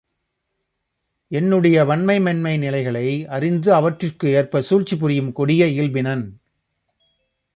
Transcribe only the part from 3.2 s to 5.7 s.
அறிந்து அவற்றிற்கு ஏற்பச் சூழ்ச்சிபுரியும் கொடிய